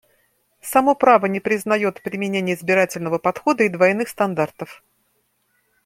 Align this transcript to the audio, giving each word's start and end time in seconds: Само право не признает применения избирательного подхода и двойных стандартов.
Само 0.61 0.95
право 0.95 1.27
не 1.27 1.39
признает 1.39 2.01
применения 2.01 2.55
избирательного 2.55 3.19
подхода 3.19 3.65
и 3.65 3.69
двойных 3.69 4.09
стандартов. 4.09 4.83